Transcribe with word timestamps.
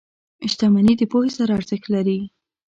•شتمني 0.51 0.93
د 0.97 1.01
پوهې 1.11 1.29
سره 1.37 1.51
ارزښت 1.59 1.85
لري. 1.93 2.19